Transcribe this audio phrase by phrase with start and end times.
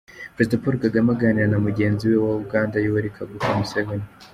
[0.35, 4.07] Perezida Paul Kagame aganira na mugenzi we wa Uganda Yoweli Kaguta Museveni.